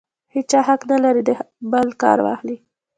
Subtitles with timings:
[0.35, 1.29] هېچا حق نه لري د
[1.71, 2.57] بل کار واخلي.